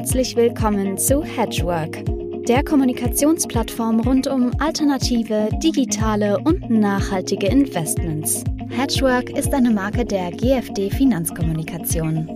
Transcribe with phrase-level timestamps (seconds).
[0.00, 2.02] Herzlich willkommen zu Hedgework,
[2.46, 8.42] der Kommunikationsplattform rund um alternative, digitale und nachhaltige Investments.
[8.70, 12.34] Hedgework ist eine Marke der GFD Finanzkommunikation.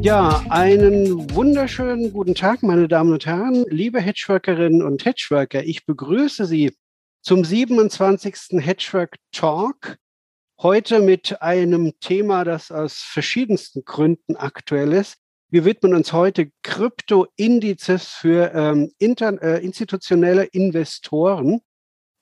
[0.00, 5.64] Ja, einen wunderschönen guten Tag, meine Damen und Herren, liebe Hedgeworkerinnen und Hedgeworker.
[5.64, 6.72] Ich begrüße Sie
[7.20, 8.60] zum 27.
[8.60, 9.98] Hedgework Talk
[10.60, 15.14] Heute mit einem Thema, das aus verschiedensten Gründen aktuell ist.
[15.50, 21.60] Wir widmen uns heute Krypto-Indizes für ähm, inter, äh, institutionelle Investoren.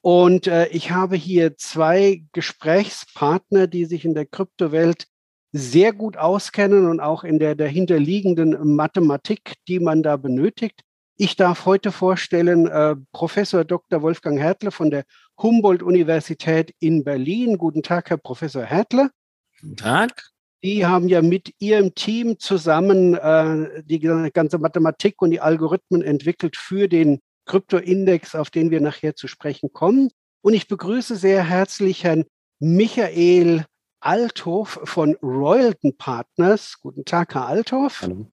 [0.03, 5.07] Und äh, ich habe hier zwei Gesprächspartner, die sich in der Kryptowelt
[5.53, 10.83] sehr gut auskennen und auch in der dahinterliegenden Mathematik, die man da benötigt.
[11.19, 14.03] Ich darf heute vorstellen äh, Professor Dr.
[14.03, 15.05] Wolfgang Hertle von der
[15.41, 17.57] Humboldt-Universität in Berlin.
[17.57, 19.11] Guten Tag, Herr Professor Hertle.
[19.59, 20.31] Guten Tag.
[20.63, 26.55] Die haben ja mit Ihrem Team zusammen äh, die ganze Mathematik und die Algorithmen entwickelt
[26.57, 30.11] für den Kryptoindex, auf den wir nachher zu sprechen kommen.
[30.43, 32.25] Und ich begrüße sehr herzlich Herrn
[32.59, 33.65] Michael
[34.01, 36.77] Althoff von Royalton Partners.
[36.81, 38.03] Guten Tag, Herr Althoff.
[38.03, 38.31] Hallo.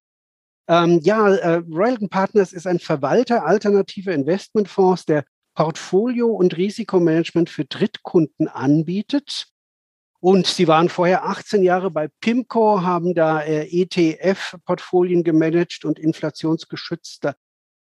[0.67, 5.25] Ähm, ja, äh, Royalton Partners ist ein Verwalter alternativer Investmentfonds, der
[5.56, 9.47] Portfolio- und Risikomanagement für Drittkunden anbietet.
[10.19, 17.36] Und Sie waren vorher 18 Jahre bei PIMCO, haben da äh, ETF-Portfolien gemanagt und inflationsgeschützte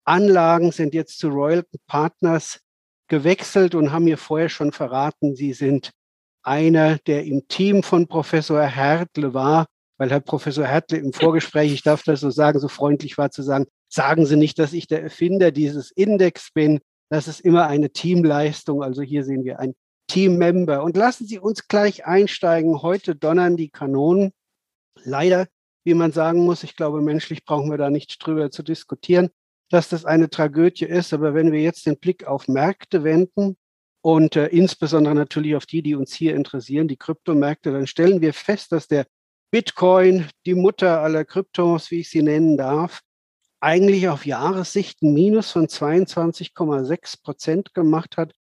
[0.06, 2.62] Anlagen sind jetzt zu Royalton Partners
[3.10, 5.92] gewechselt und haben mir vorher schon verraten, Sie sind
[6.42, 9.68] einer, der im Team von Professor Hertle war,
[10.00, 13.44] weil Herr Professor Hertle im Vorgespräch, ich darf das so sagen, so freundlich war zu
[13.44, 16.80] sagen, sagen Sie nicht, dass ich der Erfinder dieses Index bin.
[17.10, 18.82] Das ist immer eine Teamleistung.
[18.82, 19.76] Also hier sehen wir ein
[20.08, 20.84] Teammember.
[20.84, 22.82] Und lassen Sie uns gleich einsteigen.
[22.82, 24.32] Heute donnern die Kanonen.
[25.04, 25.48] Leider,
[25.84, 29.30] wie man sagen muss, ich glaube, menschlich brauchen wir da nicht drüber zu diskutieren,
[29.70, 31.12] dass das eine Tragödie ist.
[31.12, 33.58] Aber wenn wir jetzt den Blick auf Märkte wenden
[34.02, 38.34] und äh, insbesondere natürlich auf die, die uns hier interessieren, die Kryptomärkte, dann stellen wir
[38.34, 39.06] fest, dass der
[39.52, 43.02] Bitcoin, die Mutter aller Kryptos, wie ich sie nennen darf,
[43.60, 48.34] eigentlich auf Jahressicht ein Minus von 22,6 Prozent gemacht hat.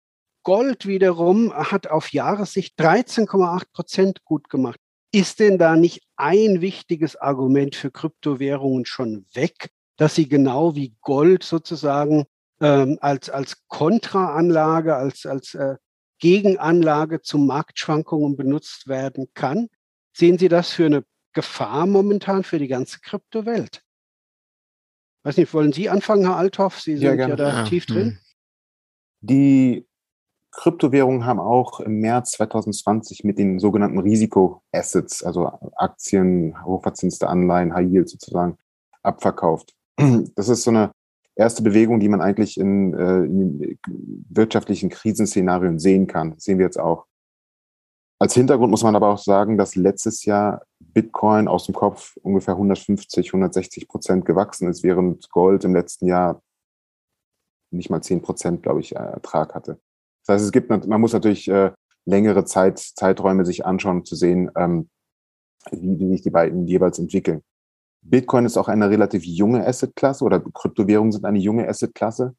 [0.42, 4.78] Gold wiederum hat auf Jahressicht 13,8 Prozent gut gemacht.
[5.10, 10.94] Ist denn da nicht ein wichtiges Argument für Kryptowährungen schon weg, dass sie genau wie
[11.00, 12.26] Gold sozusagen
[12.60, 15.76] ähm, als, als Kontraanlage, als, als äh,
[16.18, 19.68] Gegenanlage zu Marktschwankungen benutzt werden kann?
[20.12, 23.84] Sehen Sie das für eine Gefahr momentan für die ganze Kryptowelt?
[25.24, 26.80] Weiß nicht, wollen Sie anfangen, Herr Althoff?
[26.80, 27.64] Sie sind ja, ja da ja.
[27.64, 28.08] tief drin.
[28.08, 28.18] Hm.
[29.20, 29.88] Die
[30.52, 35.46] Kryptowährungen haben auch im März 2020 mit den sogenannten Risikoassets, also
[35.76, 38.58] Aktien, hochverzinste Anleihen, High Yield sozusagen,
[39.02, 39.74] abverkauft.
[40.34, 40.92] Das ist so eine
[41.36, 43.78] erste Bewegung, die man eigentlich in, äh, in
[44.28, 46.34] wirtschaftlichen Krisenszenarien sehen kann.
[46.34, 47.06] Das sehen wir jetzt auch.
[48.20, 52.54] Als Hintergrund muss man aber auch sagen, dass letztes Jahr Bitcoin aus dem Kopf ungefähr
[52.54, 56.42] 150, 160 Prozent gewachsen ist, während Gold im letzten Jahr
[57.70, 59.78] nicht mal 10 Prozent, glaube ich, Ertrag hatte.
[60.26, 61.70] Das heißt, es gibt, man muss natürlich äh,
[62.06, 64.88] längere Zeit, Zeiträume sich anschauen, zu sehen, ähm,
[65.70, 67.42] wie, wie sich die beiden jeweils entwickeln.
[68.02, 72.34] Bitcoin ist auch eine relativ junge Assetklasse oder Kryptowährungen sind eine junge Assetklasse.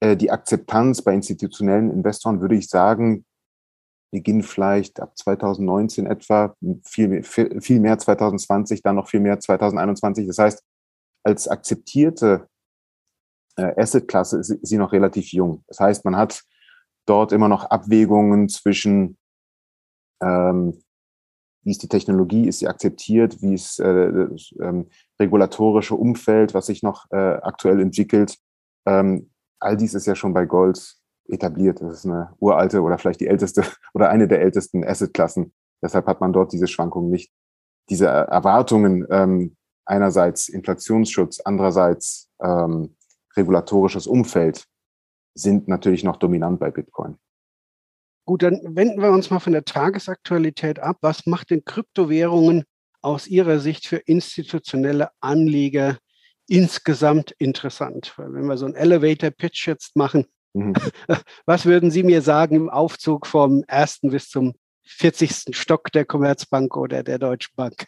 [0.00, 3.24] Äh, die Akzeptanz bei institutionellen Investoren, würde ich sagen,
[4.12, 10.26] Beginn vielleicht ab 2019 etwa, viel, viel mehr 2020, dann noch viel mehr 2021.
[10.26, 10.62] Das heißt,
[11.24, 12.46] als akzeptierte
[13.56, 15.64] äh, Assetklasse ist sie noch relativ jung.
[15.66, 16.42] Das heißt, man hat
[17.06, 19.16] dort immer noch Abwägungen zwischen,
[20.22, 20.82] ähm,
[21.64, 26.66] wie ist die Technologie, ist sie akzeptiert, wie ist äh, das ähm, regulatorische Umfeld, was
[26.66, 28.36] sich noch äh, aktuell entwickelt.
[28.86, 31.80] Ähm, all dies ist ja schon bei Gold etabliert.
[31.80, 35.52] Das ist eine uralte oder vielleicht die älteste oder eine der ältesten Assetklassen.
[35.82, 37.32] Deshalb hat man dort diese Schwankungen nicht.
[37.90, 42.96] Diese Erwartungen, ähm, einerseits Inflationsschutz, andererseits ähm,
[43.36, 44.66] regulatorisches Umfeld,
[45.34, 47.18] sind natürlich noch dominant bei Bitcoin.
[48.24, 50.98] Gut, dann wenden wir uns mal von der Tagesaktualität ab.
[51.00, 52.64] Was macht denn Kryptowährungen
[53.00, 55.98] aus Ihrer Sicht für institutionelle Anleger
[56.46, 58.14] insgesamt interessant?
[58.16, 60.74] Weil wenn wir so einen Elevator-Pitch jetzt machen, Mhm.
[61.46, 64.54] Was würden Sie mir sagen im Aufzug vom ersten bis zum
[64.84, 65.56] 40.
[65.56, 67.86] Stock der Commerzbank oder der Deutschen Bank?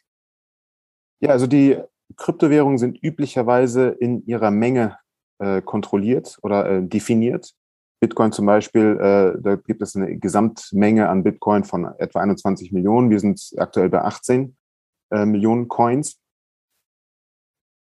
[1.20, 1.78] Ja, also die
[2.16, 4.98] Kryptowährungen sind üblicherweise in ihrer Menge
[5.38, 7.54] äh, kontrolliert oder äh, definiert.
[8.00, 13.10] Bitcoin zum Beispiel, äh, da gibt es eine Gesamtmenge an Bitcoin von etwa 21 Millionen.
[13.10, 14.56] Wir sind aktuell bei 18
[15.10, 16.20] äh, Millionen Coins.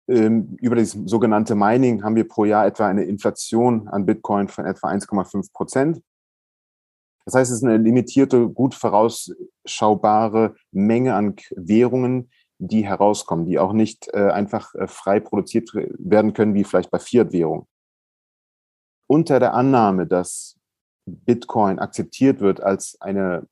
[0.08, 4.64] Ähm, über das sogenannte Mining haben wir pro Jahr etwa eine Inflation an Bitcoin von
[4.64, 6.02] etwa 1,5 Prozent.
[7.24, 13.72] Das heißt, es ist eine limitierte, gut vorausschaubare Menge an Währungen, die herauskommen, die auch
[13.72, 17.66] nicht äh, einfach äh, frei produziert werden können, wie vielleicht bei Fiat-Währung.
[19.08, 20.56] Unter der Annahme, dass
[21.04, 23.46] Bitcoin akzeptiert wird als eine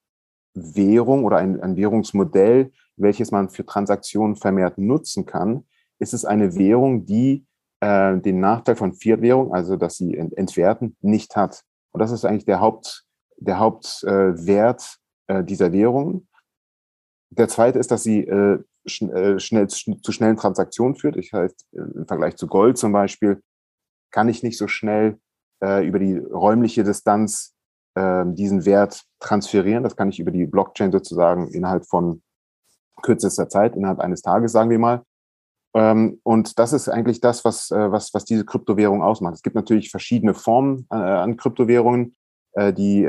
[0.54, 5.64] Währung oder ein, ein Währungsmodell, welches man für Transaktionen vermehrt nutzen kann,
[5.98, 7.46] ist es eine Währung, die
[7.80, 11.62] äh, den Nachteil von Fiat-Währung, also dass sie ent entwerten, nicht hat.
[11.92, 13.04] Und das ist eigentlich der Haupt,
[13.36, 14.98] der Hauptwert
[15.28, 16.26] äh, äh, dieser Währung.
[17.30, 21.16] Der zweite ist, dass sie äh, schn äh, schnell zu schnellen Transaktionen führt.
[21.16, 23.42] Ich heißt, im Vergleich zu Gold zum Beispiel
[24.10, 25.18] kann ich nicht so schnell
[25.62, 27.54] äh, über die räumliche Distanz
[27.94, 29.82] äh, diesen Wert transferieren.
[29.82, 32.22] Das kann ich über die Blockchain sozusagen innerhalb von
[33.02, 35.02] kürzester Zeit, innerhalb eines Tages, sagen wir mal.
[35.74, 39.34] Ähm, und das ist eigentlich das, was, äh, was, was diese Kryptowährung ausmacht.
[39.34, 42.16] Es gibt natürlich verschiedene Formen äh, an Kryptowährungen,
[42.52, 43.08] äh, die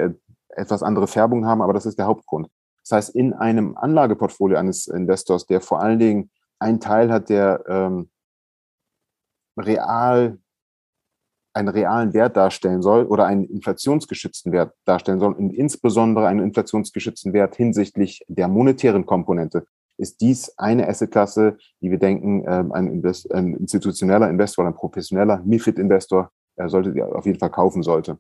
[0.50, 2.50] etwas andere Färbung haben, aber das ist der Hauptgrund.
[2.84, 7.64] Das heißt, in einem Anlageportfolio eines Investors, der vor allen Dingen einen Teil hat, der
[7.68, 8.10] ähm,
[9.58, 10.40] real
[11.56, 17.32] einen realen Wert darstellen soll oder einen inflationsgeschützten Wert darstellen soll und insbesondere einen inflationsgeschützten
[17.32, 19.66] Wert hinsichtlich der monetären Komponente,
[19.97, 25.42] ist dies eine Assetklasse, die wir denken, ähm, ein, Invest ein institutioneller Investor, ein professioneller
[25.45, 28.18] MIFID-Investor äh, sollte auf jeden Fall kaufen sollte.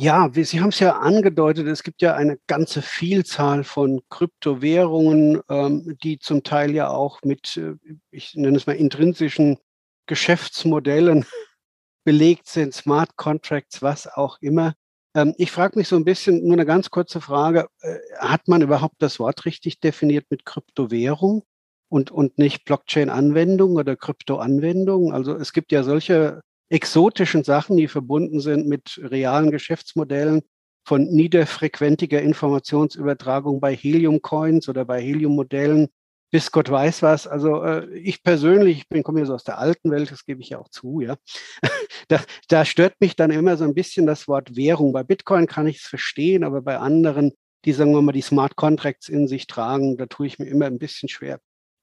[0.00, 5.98] Ja, Sie haben es ja angedeutet, es gibt ja eine ganze Vielzahl von Kryptowährungen, ähm,
[6.04, 7.74] die zum Teil ja auch mit, äh,
[8.12, 9.58] ich nenne es mal, intrinsischen
[10.06, 11.26] Geschäftsmodellen
[12.04, 14.74] belegt sind, Smart Contracts, was auch immer.
[15.14, 18.62] Ähm, ich frage mich so ein bisschen, nur eine ganz kurze Frage, äh, hat man
[18.62, 21.44] überhaupt das Wort richtig definiert mit Kryptowährung
[21.88, 25.12] und, und nicht Blockchain-Anwendung oder Krypto-Anwendung?
[25.12, 26.40] Also es gibt ja solche
[26.70, 30.42] exotischen Sachen, die verbunden sind mit realen Geschäftsmodellen
[30.86, 35.88] von niederfrequentiger Informationsübertragung bei Helium-Coins oder bei Helium-Modellen
[36.30, 37.26] bis Gott weiß was.
[37.26, 40.40] Also äh, ich persönlich, ich bin komme ja so aus der alten Welt, das gebe
[40.40, 41.16] ich ja auch zu, ja.
[42.08, 44.92] da, da stört mich dann immer so ein bisschen das Wort Währung.
[44.92, 47.32] Bei Bitcoin kann ich es verstehen, aber bei anderen,
[47.64, 50.66] die sagen wir mal die Smart Contracts in sich tragen, da tue ich mir immer
[50.66, 51.40] ein bisschen schwer.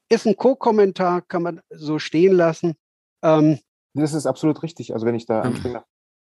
[0.10, 2.76] Ist ein Co-Kommentar, kann man so stehen lassen.
[3.24, 3.60] Ähm,
[3.94, 4.94] das ist absolut richtig.
[4.94, 5.80] Also wenn ich da mhm.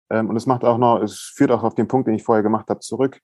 [0.09, 2.41] ähm, und es macht auch noch, es führt auch auf den Punkt, den ich vorher
[2.41, 3.19] gemacht habe, zurück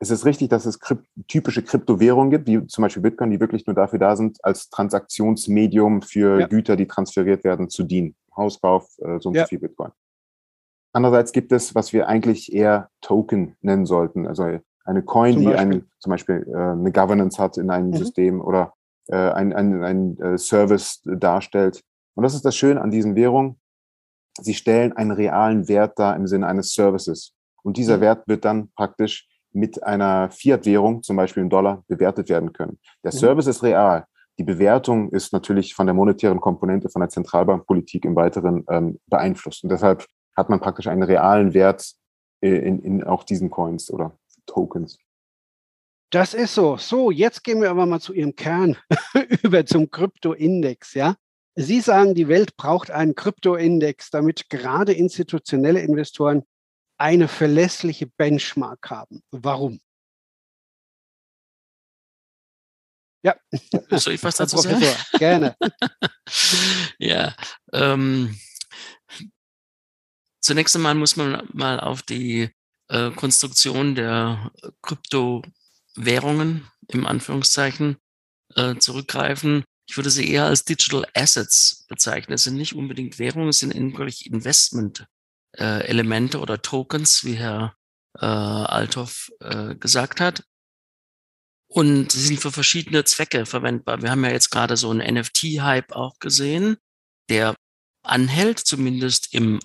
[0.00, 3.66] es ist richtig, dass es krypt typische Kryptowährungen gibt, wie zum Beispiel Bitcoin, die wirklich
[3.66, 6.46] nur dafür da sind, als Transaktionsmedium für ja.
[6.46, 8.16] Güter, die transferiert werden, zu dienen.
[8.36, 9.42] Hauskauf, äh, so und ja.
[9.44, 9.92] so viel Bitcoin.
[10.92, 15.54] Andererseits gibt es, was wir eigentlich eher Token nennen sollten, also eine Coin, zum die
[15.54, 17.96] ein, zum Beispiel äh, eine Governance hat in einem mhm.
[17.96, 18.74] System oder
[19.08, 21.82] äh, ein, ein, ein äh, Service darstellt.
[22.14, 23.58] Und das ist das Schöne an diesen Währungen.
[24.40, 27.34] Sie stellen einen realen Wert dar im Sinne eines Services.
[27.62, 28.02] Und dieser mhm.
[28.02, 32.78] Wert wird dann praktisch mit einer Fiat-Währung, zum Beispiel im Dollar, bewertet werden können.
[33.02, 33.18] Der mhm.
[33.18, 34.06] Service ist real.
[34.38, 39.62] Die Bewertung ist natürlich von der monetären Komponente, von der Zentralbankpolitik im Weiteren ähm, beeinflusst.
[39.62, 40.06] Und deshalb
[40.36, 41.92] hat man praktisch einen realen Wert
[42.40, 44.98] äh, in, in auch diesen Coins oder Tokens.
[46.10, 46.76] Das ist so.
[46.76, 48.76] So, jetzt gehen wir aber mal zu Ihrem Kern
[49.42, 51.16] über zum Kryptoindex, ja?
[51.56, 56.42] Sie sagen, die Welt braucht einen Kryptoindex, damit gerade institutionelle Investoren
[56.98, 59.22] eine verlässliche Benchmark haben.
[59.30, 59.80] Warum?
[63.24, 63.34] Ja.
[63.90, 64.84] Soll ich was dazu sagen?
[65.18, 65.56] gerne.
[66.98, 67.34] ja.
[67.72, 68.38] Ähm,
[70.40, 72.50] zunächst einmal muss man mal auf die
[72.88, 77.96] äh, Konstruktion der Kryptowährungen im Anführungszeichen
[78.56, 79.64] äh, zurückgreifen.
[79.88, 82.34] Ich würde sie eher als Digital Assets bezeichnen.
[82.34, 85.06] Es sind nicht unbedingt Währungen, es sind wirklich Investment
[85.58, 87.74] äh, Elemente oder Tokens, wie Herr
[88.18, 90.44] äh, Althoff äh, gesagt hat.
[91.68, 94.02] Und sie sind für verschiedene Zwecke verwendbar.
[94.02, 96.76] Wir haben ja jetzt gerade so einen NFT-Hype auch gesehen,
[97.28, 97.56] der
[98.04, 99.60] anhält, zumindest im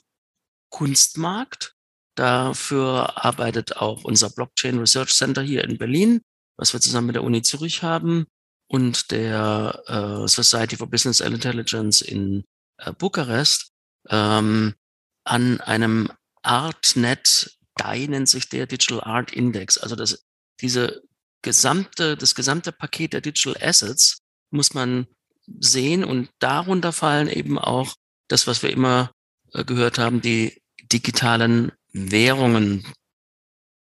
[0.72, 1.76] Kunstmarkt.
[2.16, 6.22] Dafür arbeitet auch unser Blockchain Research Center hier in Berlin,
[6.58, 8.26] was wir zusammen mit der Uni Zürich haben,
[8.68, 12.44] und der äh, Society for Business and Intelligence in
[12.78, 13.72] äh, Bukarest.
[14.10, 14.76] Ähm,
[15.30, 19.78] an einem ArtNet DAI nennt sich der Digital Art Index.
[19.78, 20.26] Also das,
[20.60, 21.02] diese
[21.42, 24.20] gesamte, das gesamte Paket der Digital Assets
[24.52, 25.08] muss man
[25.60, 27.96] sehen und darunter fallen eben auch
[28.28, 29.12] das, was wir immer
[29.54, 32.86] äh, gehört haben, die digitalen Währungen.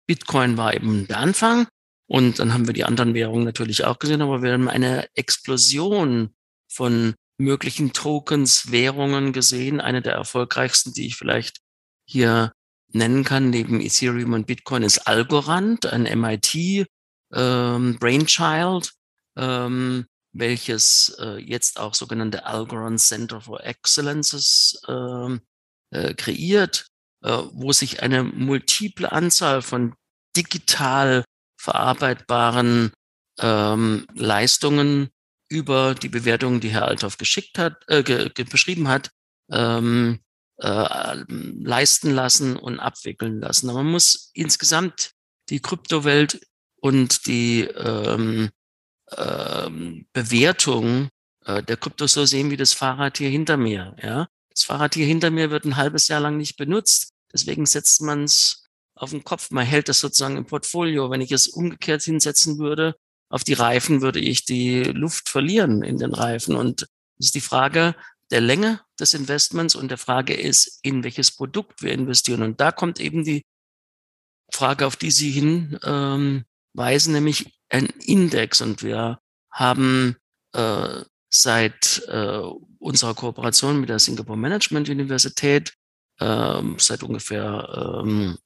[0.07, 1.67] Bitcoin war eben der Anfang
[2.07, 6.33] und dann haben wir die anderen Währungen natürlich auch gesehen, aber wir haben eine Explosion
[6.67, 9.81] von möglichen Tokens, Währungen gesehen.
[9.81, 11.59] Eine der erfolgreichsten, die ich vielleicht
[12.05, 12.51] hier
[12.91, 16.85] nennen kann, neben Ethereum und Bitcoin, ist Algorand, ein MIT
[17.33, 18.91] ähm, Brainchild,
[19.35, 25.41] ähm, welches äh, jetzt auch sogenannte Algorand Center for Excellences ähm,
[25.91, 26.87] äh, kreiert,
[27.23, 29.95] äh, wo sich eine multiple Anzahl von
[30.35, 31.23] digital
[31.59, 32.91] verarbeitbaren
[33.39, 35.09] ähm, Leistungen
[35.53, 39.11] über die Bewertungen, die Herr Althoff geschickt hat, äh, ge, ge, beschrieben hat,
[39.51, 40.19] ähm,
[40.57, 43.69] äh, leisten lassen und abwickeln lassen.
[43.69, 45.11] Aber man muss insgesamt
[45.49, 46.41] die Kryptowelt
[46.77, 48.49] und die ähm,
[49.15, 51.09] ähm, Bewertung
[51.45, 53.95] äh, der Krypto so sehen wie das Fahrrad hier hinter mir.
[54.01, 54.27] Ja?
[54.49, 57.13] Das Fahrrad hier hinter mir wird ein halbes Jahr lang nicht benutzt.
[57.31, 59.51] Deswegen setzt man es auf den Kopf.
[59.51, 61.09] Man hält das sozusagen im Portfolio.
[61.09, 62.95] Wenn ich es umgekehrt hinsetzen würde,
[63.33, 66.55] auf die Reifen würde ich die Luft verlieren in den Reifen.
[66.55, 66.83] Und
[67.17, 67.95] es ist die Frage
[68.29, 72.43] der Länge des Investments und der Frage ist, in welches Produkt wir investieren.
[72.43, 73.43] Und da kommt eben die
[74.51, 78.61] Frage, auf die Sie hinweisen, ähm, nämlich ein Index.
[78.61, 79.17] Und wir
[79.49, 80.15] haben
[80.53, 82.39] äh, seit äh,
[82.77, 85.73] unserer Kooperation mit der Singapore Management Universität
[86.19, 88.37] äh, seit ungefähr ähm,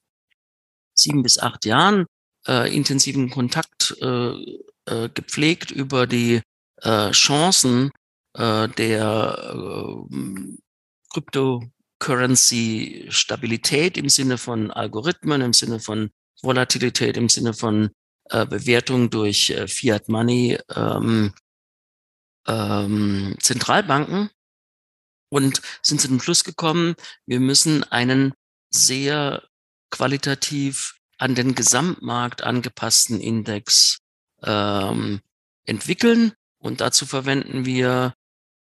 [0.94, 2.06] sieben bis acht Jahren
[2.48, 4.32] äh, intensiven Kontakt äh,
[4.86, 6.40] äh, gepflegt über die
[6.82, 7.90] äh, Chancen
[8.34, 9.96] äh, der äh,
[11.12, 16.10] Cryptocurrency-Stabilität im Sinne von Algorithmen, im Sinne von
[16.42, 17.90] Volatilität, im Sinne von
[18.30, 21.32] äh, Bewertung durch äh, Fiat Money ähm,
[22.46, 24.30] ähm, Zentralbanken.
[25.30, 26.94] Und sind zu dem Schluss gekommen,
[27.26, 28.32] wir müssen einen
[28.70, 29.46] sehr
[29.90, 33.98] qualitativ an den Gesamtmarkt angepassten Index
[34.42, 35.20] ähm,
[35.66, 36.32] entwickeln.
[36.58, 38.14] Und dazu verwenden wir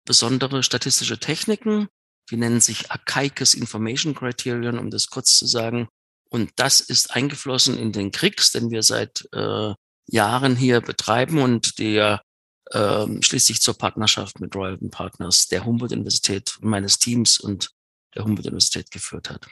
[0.06, 1.88] besondere statistische Techniken.
[2.29, 5.88] Die nennen sich Archaicus Information Criterion, um das kurz zu sagen.
[6.29, 9.74] Und das ist eingeflossen in den KRIX, den wir seit äh,
[10.08, 12.22] Jahren hier betreiben und der
[12.72, 17.72] ähm, schließlich zur Partnerschaft mit Royalton Partners der Humboldt-Universität meines Teams und
[18.15, 19.48] der Humboldt-Universität geführt hat.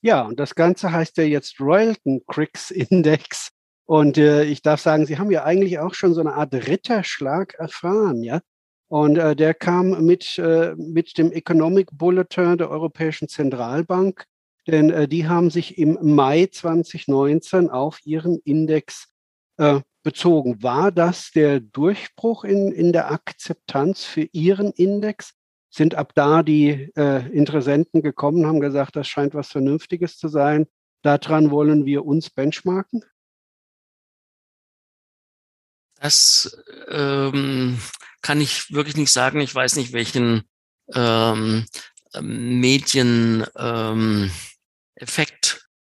[0.00, 3.50] Ja, und das Ganze heißt ja jetzt Royalton Cricks Index.
[3.86, 7.54] Und äh, ich darf sagen, Sie haben ja eigentlich auch schon so eine Art Ritterschlag
[7.54, 8.40] erfahren, ja.
[8.88, 14.24] Und äh, der kam mit, äh, mit dem Economic Bulletin der Europäischen Zentralbank,
[14.66, 19.08] denn äh, die haben sich im Mai 2019 auf ihren Index
[19.58, 20.62] äh, bezogen.
[20.62, 25.34] War das der Durchbruch in, in der Akzeptanz für Ihren Index?
[25.70, 30.66] Sind ab da die äh, Interessenten gekommen, haben gesagt, das scheint was Vernünftiges zu sein.
[31.02, 33.04] Daran wollen wir uns benchmarken?
[36.00, 37.78] Das ähm,
[38.22, 39.40] kann ich wirklich nicht sagen.
[39.40, 40.44] Ich weiß nicht, welchen
[40.94, 41.66] ähm,
[42.20, 44.30] Medieneffekt ähm,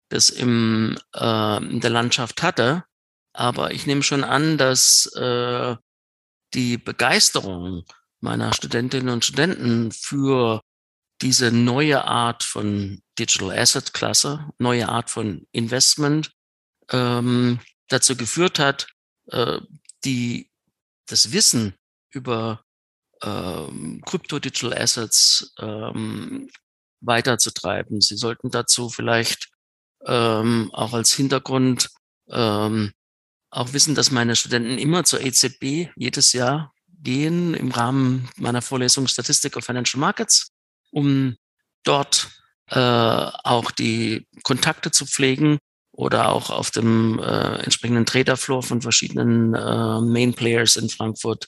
[0.09, 2.83] das im, äh, in der Landschaft hatte.
[3.33, 5.75] Aber ich nehme schon an, dass äh,
[6.53, 7.85] die Begeisterung
[8.21, 10.61] meiner Studentinnen und Studenten für
[11.21, 16.31] diese neue Art von Digital Asset Klasse, neue Art von Investment
[16.89, 18.87] ähm, dazu geführt hat,
[19.27, 19.59] äh,
[20.03, 20.49] die,
[21.07, 21.75] das Wissen
[22.09, 22.63] über
[23.21, 26.49] ähm, Crypto Digital Assets ähm,
[27.01, 28.01] weiterzutreiben.
[28.01, 29.49] Sie sollten dazu vielleicht
[30.05, 31.89] ähm, auch als Hintergrund
[32.29, 32.93] ähm,
[33.51, 39.07] auch wissen, dass meine Studenten immer zur EZB jedes Jahr gehen im Rahmen meiner Vorlesung
[39.07, 40.51] Statistik of Financial Markets,
[40.91, 41.35] um
[41.83, 42.29] dort
[42.67, 45.57] äh, auch die Kontakte zu pflegen
[45.91, 51.47] oder auch auf dem äh, entsprechenden Traderfloor von verschiedenen äh, Main Players in Frankfurt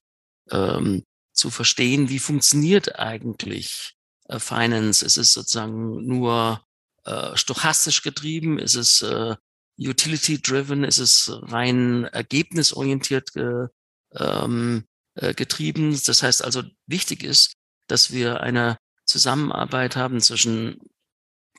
[0.52, 3.96] ähm, zu verstehen, wie funktioniert eigentlich
[4.28, 5.06] äh, Finance?
[5.06, 6.64] Ist es sozusagen nur
[7.06, 8.60] äh, stochastisch getrieben?
[8.60, 9.36] Ist es äh,
[9.80, 10.84] utility-driven?
[10.84, 13.68] Ist es rein ergebnisorientiert äh,
[14.16, 16.00] ähm, äh, getrieben.
[16.06, 17.54] Das heißt also, wichtig ist,
[17.88, 20.80] dass wir eine Zusammenarbeit haben zwischen,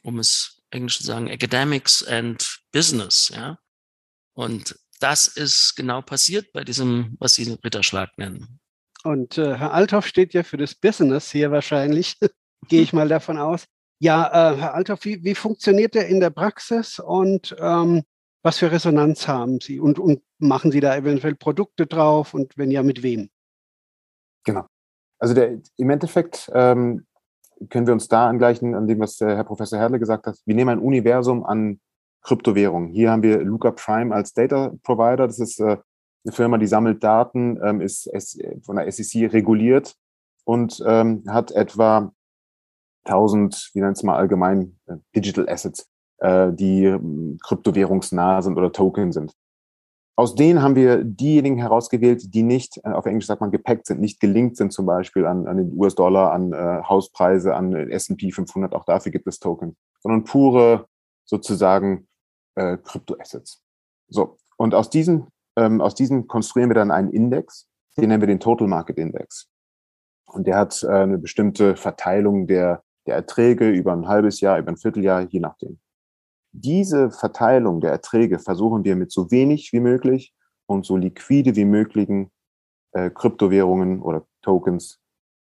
[0.02, 3.58] um es englisch zu sagen, Academics and Business, ja.
[4.34, 8.58] Und das ist genau passiert bei diesem, was Sie Ritterschlag nennen.
[9.04, 12.16] Und äh, Herr Althoff steht ja für das Business hier wahrscheinlich,
[12.68, 13.66] gehe ich mal davon aus.
[14.00, 18.02] Ja, äh, Herr Althoff, wie, wie funktioniert der in der Praxis und ähm,
[18.42, 19.78] was für Resonanz haben Sie?
[19.78, 23.30] Und, und machen Sie da eventuell Produkte drauf und wenn ja, mit wem?
[24.44, 24.66] Genau.
[25.18, 27.06] Also der, im Endeffekt ähm,
[27.70, 30.38] können wir uns da angleichen an dem, was Herr Professor Herle gesagt hat.
[30.44, 31.80] Wir nehmen ein Universum an
[32.22, 32.90] Kryptowährungen.
[32.90, 35.26] Hier haben wir Luca Prime als Data Provider.
[35.26, 35.76] Das ist äh,
[36.24, 39.94] eine Firma, die sammelt Daten, ähm, ist, ist von der SEC reguliert
[40.44, 42.12] und ähm, hat etwa
[43.04, 48.72] 1000, wie nennt es mal allgemein, äh, Digital Assets, äh, die ähm, kryptowährungsnah sind oder
[48.72, 49.34] Token sind.
[50.16, 54.00] Aus denen haben wir diejenigen herausgewählt, die nicht, äh, auf Englisch sagt man gepackt sind,
[54.00, 58.74] nicht gelinkt sind zum Beispiel an, an den US-Dollar, an äh, Hauspreise, an S&P 500,
[58.74, 60.86] auch dafür gibt es Token, sondern pure
[61.24, 62.06] sozusagen
[62.54, 63.62] äh, Kryptoassets.
[64.08, 68.28] So, und aus diesen, ähm, aus diesen konstruieren wir dann einen Index, den nennen wir
[68.28, 69.48] den Total Market Index.
[70.26, 74.70] Und der hat äh, eine bestimmte Verteilung der, der Erträge über ein halbes Jahr, über
[74.70, 75.78] ein Vierteljahr, je nachdem.
[76.56, 80.32] Diese Verteilung der Erträge versuchen wir mit so wenig wie möglich
[80.66, 82.30] und so liquide wie möglichen
[82.92, 85.00] äh, Kryptowährungen oder Tokens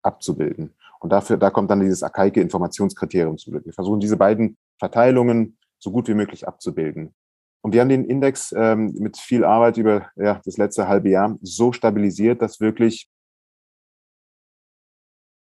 [0.03, 0.75] abzubilden.
[0.99, 3.53] Und dafür, da kommt dann dieses archaike Informationskriterium zu.
[3.53, 7.15] Wir versuchen diese beiden Verteilungen so gut wie möglich abzubilden.
[7.61, 11.37] Und wir haben den Index ähm, mit viel Arbeit über ja, das letzte halbe Jahr
[11.41, 13.09] so stabilisiert, dass wirklich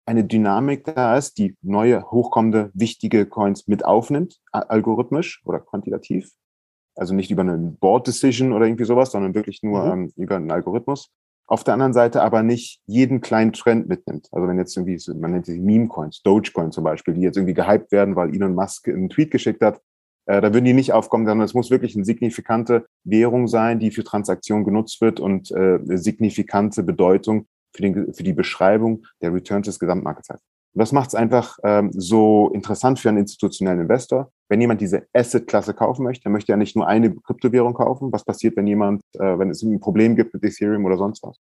[0.06, 6.32] eine Dynamik da ist, die neue, hochkommende, wichtige Coins mit aufnimmt, algorithmisch oder quantitativ.
[6.96, 9.92] Also nicht über eine Board Decision oder irgendwie sowas, sondern wirklich nur mhm.
[9.92, 11.12] ähm, über einen Algorithmus.
[11.48, 14.28] Auf der anderen Seite aber nicht jeden kleinen Trend mitnimmt.
[14.32, 17.92] Also wenn jetzt irgendwie, man nennt sie Meme-Coins, Dogecoin zum Beispiel, die jetzt irgendwie gehypt
[17.92, 19.82] werden, weil Elon Musk einen Tweet geschickt hat,
[20.28, 23.92] äh, da würden die nicht aufkommen, sondern es muss wirklich eine signifikante Währung sein, die
[23.92, 29.66] für Transaktionen genutzt wird und äh, signifikante Bedeutung für, den, für die Beschreibung der Returns
[29.66, 29.80] des.
[30.74, 34.32] Und das macht es einfach ähm, so interessant für einen institutionellen Investor.
[34.48, 38.12] Wenn jemand diese Asset-Klasse kaufen möchte, dann möchte er nicht nur eine Kryptowährung kaufen.
[38.14, 41.38] Was passiert, wenn jemand, äh, wenn es ein Problem gibt mit Ethereum oder sonst was?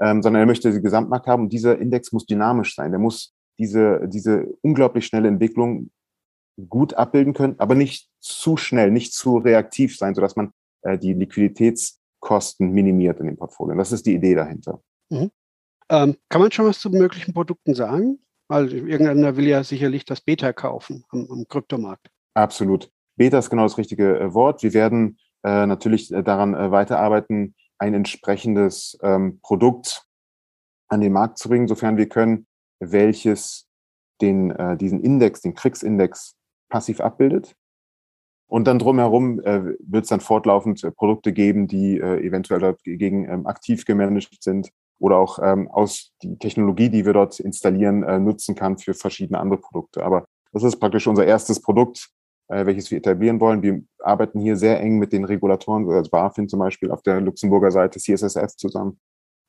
[0.00, 2.90] Ähm, sondern er möchte den Gesamtmarkt haben und dieser Index muss dynamisch sein.
[2.90, 5.90] Der muss diese, diese unglaublich schnelle Entwicklung
[6.68, 10.52] gut abbilden können, aber nicht zu schnell, nicht zu reaktiv sein, sodass man
[10.82, 13.76] äh, die Liquiditätskosten minimiert in dem Portfolio.
[13.76, 14.80] Das ist die Idee dahinter.
[15.10, 15.30] Mhm.
[15.90, 18.18] Ähm, kann man schon was zu möglichen Produkten sagen?
[18.48, 22.10] Weil irgendeiner will ja sicherlich das Beta kaufen am, am Kryptomarkt.
[22.34, 22.90] Absolut.
[23.16, 24.62] Beta ist genau das richtige äh, Wort.
[24.62, 30.06] Wir werden äh, natürlich äh, daran äh, weiterarbeiten, ein entsprechendes ähm, Produkt
[30.88, 32.46] an den Markt zu bringen, sofern wir können,
[32.80, 33.68] welches
[34.20, 36.36] den, äh, diesen Index, den Kriegsindex
[36.68, 37.56] passiv abbildet.
[38.46, 43.28] Und dann drumherum äh, wird es dann fortlaufend äh, Produkte geben, die äh, eventuell dagegen
[43.28, 48.18] ähm, aktiv gemanagt sind oder auch ähm, aus die Technologie, die wir dort installieren, äh,
[48.18, 50.04] nutzen kann für verschiedene andere Produkte.
[50.04, 52.08] Aber das ist praktisch unser erstes Produkt,
[52.48, 53.62] äh, welches wir etablieren wollen.
[53.62, 57.70] Wir arbeiten hier sehr eng mit den Regulatoren, also BaFin zum Beispiel auf der Luxemburger
[57.70, 58.98] Seite, CSSF zusammen,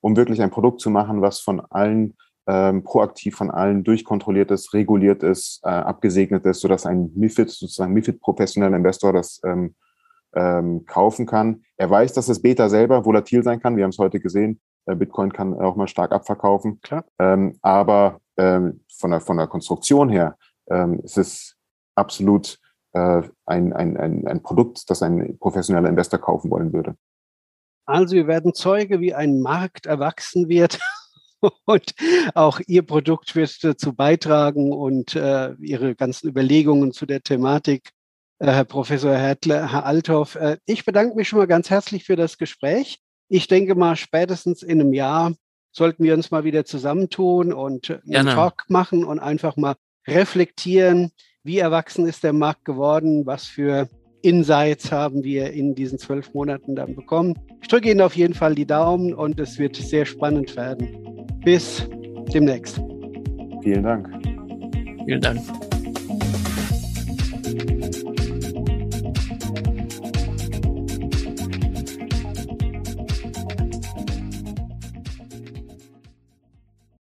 [0.02, 2.16] um wirklich ein Produkt zu machen, was von allen
[2.48, 7.94] ähm, proaktiv von allen durchkontrolliert ist, reguliert ist, äh, abgesegnet ist, sodass ein MIFID, sozusagen
[7.94, 9.76] MIFID-professioneller Investor das ähm,
[10.36, 11.64] ähm, kaufen kann.
[11.78, 13.78] Er weiß, dass das Beta selber volatil sein kann.
[13.78, 14.60] Wir haben es heute gesehen.
[14.86, 16.82] Äh, Bitcoin kann auch mal stark abverkaufen.
[16.82, 17.06] Klar.
[17.20, 20.38] Ähm, aber ähm, von, der, von der Konstruktion her
[20.70, 21.56] ähm, ist es
[21.96, 22.60] absolut
[22.94, 26.96] äh, ein, ein, ein, ein Produkt, das ein professioneller Investor kaufen wollen würde.
[27.86, 30.80] Also wir werden Zeuge, wie ein Markt erwachsen wird
[31.66, 31.94] und
[32.34, 37.92] auch Ihr Produkt wird dazu beitragen und äh, Ihre ganzen Überlegungen zu der Thematik,
[38.40, 40.36] äh, Herr Professor Hertler, Herr Althoff.
[40.36, 43.00] Äh, ich bedanke mich schon mal ganz herzlich für das Gespräch.
[43.28, 45.34] Ich denke mal, spätestens in einem Jahr
[45.72, 48.34] sollten wir uns mal wieder zusammentun und einen Gerne.
[48.34, 49.76] Talk machen und einfach mal
[50.08, 51.12] reflektieren,
[51.44, 53.90] wie erwachsen ist der Markt geworden, was für
[54.22, 57.36] Insights haben wir in diesen zwölf Monaten dann bekommen.
[57.62, 61.28] Ich drücke Ihnen auf jeden Fall die Daumen und es wird sehr spannend werden.
[61.44, 61.88] Bis
[62.34, 62.82] demnächst.
[63.62, 64.10] Vielen Dank.
[65.06, 65.65] Vielen Dank.